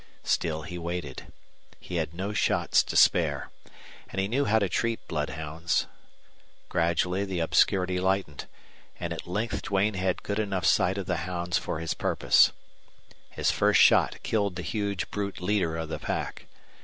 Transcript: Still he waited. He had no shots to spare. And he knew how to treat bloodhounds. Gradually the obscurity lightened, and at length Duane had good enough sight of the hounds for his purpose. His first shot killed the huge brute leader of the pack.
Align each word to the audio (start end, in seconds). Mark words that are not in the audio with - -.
Still 0.23 0.63
he 0.63 0.79
waited. 0.79 1.31
He 1.79 1.97
had 1.97 2.11
no 2.11 2.33
shots 2.33 2.81
to 2.81 2.97
spare. 2.97 3.51
And 4.09 4.19
he 4.19 4.27
knew 4.27 4.45
how 4.45 4.57
to 4.57 4.67
treat 4.67 5.07
bloodhounds. 5.07 5.85
Gradually 6.69 7.23
the 7.23 7.39
obscurity 7.39 7.99
lightened, 7.99 8.47
and 8.99 9.13
at 9.13 9.27
length 9.27 9.61
Duane 9.61 9.93
had 9.93 10.23
good 10.23 10.39
enough 10.39 10.65
sight 10.65 10.97
of 10.97 11.05
the 11.05 11.17
hounds 11.17 11.59
for 11.59 11.79
his 11.79 11.93
purpose. 11.93 12.51
His 13.29 13.51
first 13.51 13.79
shot 13.79 14.17
killed 14.23 14.55
the 14.55 14.63
huge 14.63 15.11
brute 15.11 15.39
leader 15.39 15.77
of 15.77 15.89
the 15.89 15.99
pack. 15.99 16.47